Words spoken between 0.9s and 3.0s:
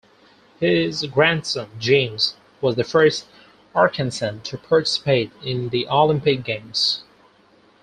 grandson, James, was the